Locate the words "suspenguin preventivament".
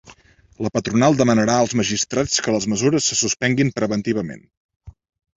3.19-4.41